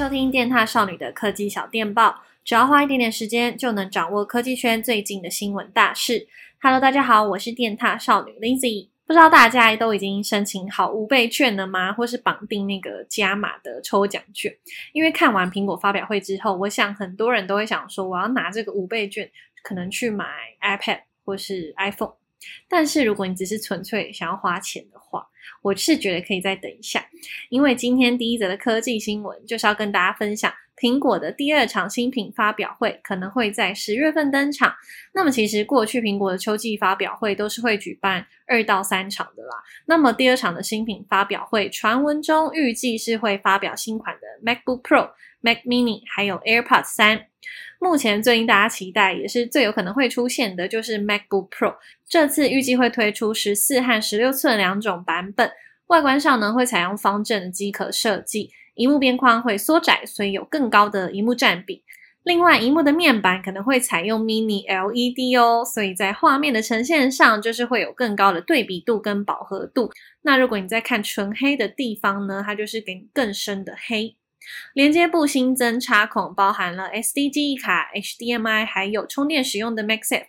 [0.00, 6.26] 收听电踏少女的科技小电报，只要花一点点时间，就能掌握科技圈最近的新闻大事。
[6.62, 8.88] Hello，大家好，我是电踏少女 Lindsay。
[9.06, 11.92] 不知道大家都已经申请好五倍券了吗？
[11.92, 14.50] 或是绑定那个加码的抽奖券？
[14.94, 19.30] 因为看完苹果发表会之后，我想很多人都会想说，我要拿这个五倍券，
[19.62, 20.24] 可能去买
[20.62, 22.14] iPad 或是 iPhone。
[22.68, 25.26] 但是如果你只是纯粹想要花钱的话，
[25.62, 27.04] 我是觉得可以再等一下，
[27.48, 34.74] 因为今天第一则的科技新闻就是要跟大家分享苹果的第二场新品发表会可能会在十月份登场。
[35.12, 39.56] 那么其实过去苹果的秋季发表会都是会举办二到三场的啦。
[39.84, 47.26] 那么第二场的新品发表会，传闻中预计是会发表新款 MacBook Pro、Mac Mini 还有 AirPods 三。
[47.78, 51.76] 目前最令大家期待，也是最有可能会出现的，就是 MacBook Pro。
[52.08, 55.50] 这次预计会推出十四和十六寸两种版本。
[55.86, 61.82] 外观上呢，会采用方正的机壳设计，荧幕边框会缩窄，所以有更高的荧幕占比。
[62.22, 69.90] 另外，荧幕的面板可能会采用 Mini LED 哦，所以在画面的呈现上，就是会有更高的对比度跟饱和度。
[70.20, 74.16] 那如果你在看纯黑的地方呢，它就是给你更深的黑。
[74.74, 80.26] 连接部新增插孔，包含了 SD 记忆卡、HDMI，还有充电使用的 MagSafe。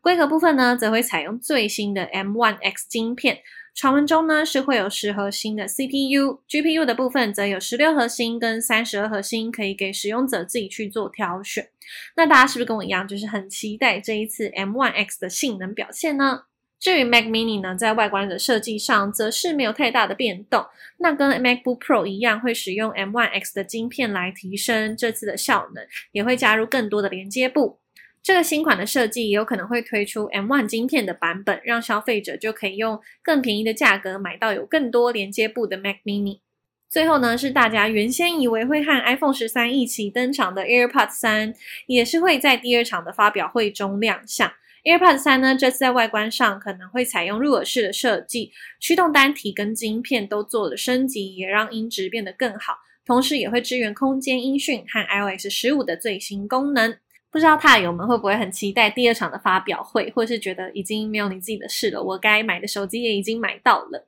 [0.00, 3.40] 规格部分呢，则会采用最新的 M1X 晶片。
[3.74, 11.68] 传闻中呢，是会有十核心的 CPU，GPU 的部分则有十六核心跟三十二核心，可以给使用者自己去做挑选。
[12.16, 16.44] 那大家是不是跟我一样，就是很期待这一次 M1X 的性能表现呢？
[16.80, 20.64] 至于 Mac Mini 呢，在外观的设计上则是没有太大的变动。
[20.96, 27.80] 那跟 MacBook Pro 一样，会使用 M1X 的晶片来提升这次的效能，也会加入更多的连接部。
[28.22, 36.40] 这个新款的设计也有可能会推出 M1 晶片的版本，让消费者就可以用更便宜的价格买到有更多连接部的 Mac Mini。
[36.88, 41.54] 最后呢，是大家原先以为会和 iPhone 十三一起登场的 AirPods 三，
[41.86, 44.50] 也是会在第二场的发表会中亮相。
[44.84, 52.78] AirPods 三呢，这次在外观上可能会采用入耳式的设计，驱动单体跟晶片都做了升级，也让音质变得更好。
[53.04, 56.96] 同时也会支援空间音讯和 iOS 十五的最新功能。
[57.32, 62.02] 不知道踏友们会不会很期待第二场的发表会，或是觉得已经没有你自己的事了？
[62.02, 64.06] 我该买的手机也已经买到了。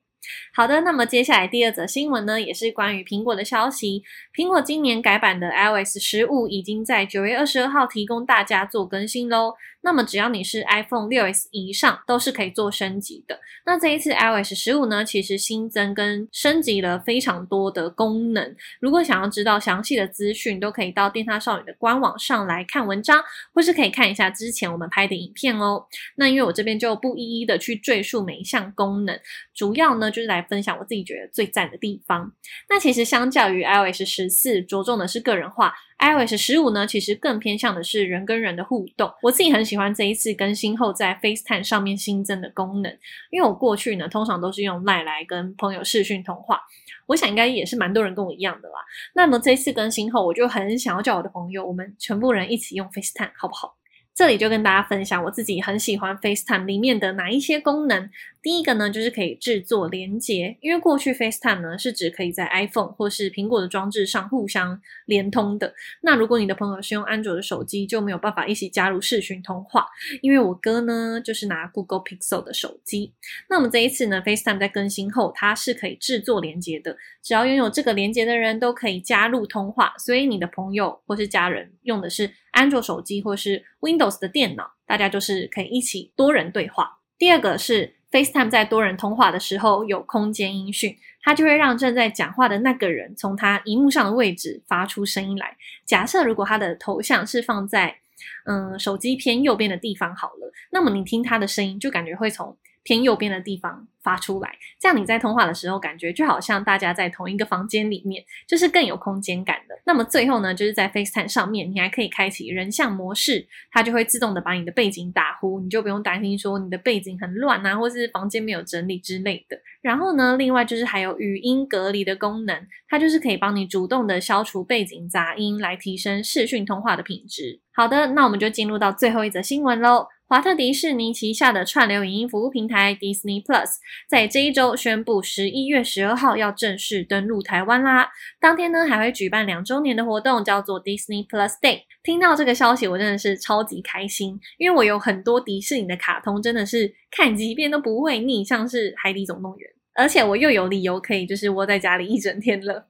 [0.54, 4.04] 好的，那么接下来第二则新闻呢，也是关于苹果的消息。
[4.34, 9.54] 苹果今年改版的 iOS 十五已经在九月二十二号提供大家做更新喽。
[9.82, 13.38] 那么只要你是 iPhone 6s 以上，都是可以做升级的。
[13.66, 18.56] 那这一次 iOS 十五呢，其实新增跟升级了非常多的功能。
[18.80, 23.22] 如果想要知道详细的资讯，都可以到电獭少女的官网上来看文章，
[23.52, 25.86] 或是可以看一下之前我们拍的影片哦。
[26.16, 29.18] 那因为我这边就不一一的去赘述每一项功能，
[29.54, 32.32] 主要呢就是来分享我自己觉得最赞的地方。
[32.68, 35.74] 那其实相较于 iOS 十四，着重的是个人化。
[36.02, 39.08] iOS 十五呢，其实更偏向的是人跟人的互动。
[39.22, 42.92] 我自己很喜欢这一次更新后在 FaceTime 上面新增的功能，
[43.30, 46.60] 因为我过去呢通常都是用 lie 来跟朋友视讯通话，
[47.06, 48.74] 我想应该也是蛮多人跟我一样的啦。
[49.14, 53.76] 那么这一次更新后，我就很想要叫我的朋友，我们全部人一起用 FaceTime，好不好？
[54.14, 58.10] 这里就跟大家分享我自己很喜欢 FaceTime 里面的哪一些功能。
[58.42, 65.72] 第一个呢，就是可以制作连接，因为过去 FaceTime 呢是只可以在 iPhone 或是苹果的装置上互相连通的。
[66.02, 69.86] 那如果你的朋友是用安卓的手机，就没有办法一起加入视讯通话。
[70.20, 73.14] 因为我哥呢就是拿 Google Pixel 的手机。
[73.48, 79.94] 那么这一次呢，FaceTime 在更新后，它是可以制作连接的，只要拥有这个连接的人都可以加入通话。
[79.98, 87.00] 所以你的朋友或是家人用的是安卓手机或是 Windows 的电脑，大家就是可以一起多人对话。
[87.18, 87.96] 第二个是。
[88.12, 95.56] FaceTime 在多人通话的时候有空间音讯，它就会让正在讲话的那个人从他荧幕上的位置发出声音来。
[95.86, 97.96] 假设如果他的头像是放在
[98.44, 109.71] 嗯手机偏右边的地方好了，那么你听他的声音就感觉会从偏右边的地方发出来，这样你在通话的时候感觉就好像大家在同一个房间里面，就是更有空间感的。
[109.84, 119.58] 那么最后呢，就是在 FaceTime 上面，你还可以开启人像模式，它就会自动的把你的背景打糊，你就不用担心说你的背景很乱啊，或是房间没有整理之类的。
[119.80, 127.60] 然后呢，另外就是还有语音隔离的功能，它就是可以帮你主动的消除背景杂音，来提升视讯通话的品质。
[127.74, 130.06] 好的，那我们就进入到最后一则新闻喽。
[130.32, 133.68] 华特迪士尼旗下的串流影音服务平台 Disney Plus
[134.08, 138.08] 在这一周宣布，十一月十二号要正式登陆台湾啦。
[138.40, 141.82] 当天呢，还会举办两周年的活动，叫做 Disney Plus Day。
[142.02, 152.88] 听到这个消息，我真的是超级开心，因为我有很多迪士尼的卡通，真的是看几遍都不会腻，像是《海底总动员》，而且我又有理由可以就是窝在家里一整天了。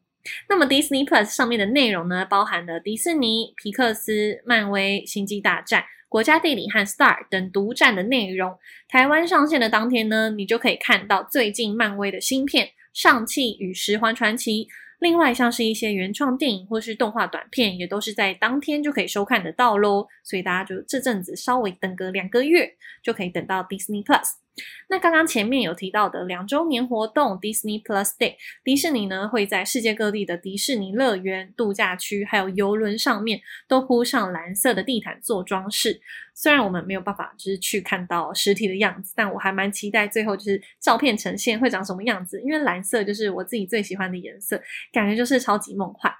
[0.48, 8.56] 那么 Disney Plus 上面的内容呢，包含了迪士尼、皮克斯、漫威、星际大战、国家地理和 Star 等独占的内容。
[8.88, 14.64] 台湾上线的当天呢，你就可以看到最近漫威的新片《上气与十环传奇》。
[15.00, 20.06] 另外，像是一些原创电影或是动画短片，也都是在当天就可以收看得到喽。
[20.22, 22.72] 所以大家就这阵子稍微等个两个月，
[23.02, 24.41] 就可以等到 Disney Plus。
[24.88, 36.00] 那刚刚前面有提到的两周年活动 Disney Plus Day，迪士尼呢会在世界各地的迪士尼乐园、度假区还有游轮上面都铺上蓝色的地毯做装饰。
[36.34, 44.60] 虽然我们没有办法就是去看到实体的样子，但我还蛮期待最后就是照片呈现会长什么样子，因为蓝色就是我自己最喜欢的颜色，
[44.92, 46.12] 感觉就是超级梦幻。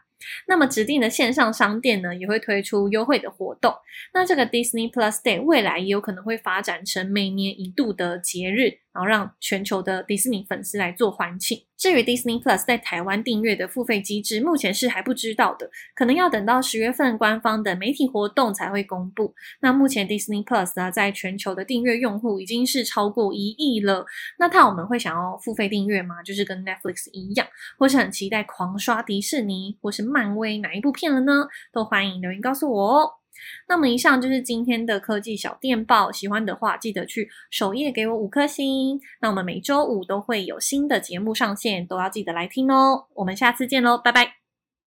[0.47, 3.75] 那么指定的线上商店呢，也会推出优惠的活动。
[4.15, 8.83] 那这个 Disney Plus Day 未来也有可能会发展成每年一度的节日。
[8.93, 11.59] 然后让全球的迪士尼粉丝来做欢庆。
[11.83, 19.35] 至于 Disney Plus 在台湾订阅的付费机制，目前是还不知道的，可能要等到十月份官方的媒体活动才会公布。
[19.59, 24.07] 那目前 Disney Plus 啊，在全球的订阅用户已经是超过一亿了。
[24.39, 26.23] 那他我们会想要付费订阅吗？
[26.23, 27.45] 就是跟 Netflix 一样，
[27.77, 31.49] 或是很期待狂刷迪士尼或是漫威哪一部片了呢？
[31.73, 33.22] 都欢迎留言告诉我哦。
[33.69, 39.01] 那么以上就是今天的科技小电报，喜欢的话记得去首页给我五颗星。
[39.21, 43.07] 那我们每周五都会有新的节目上线，都要记得来听哦。
[43.15, 44.42] 我们下次见喽，拜拜。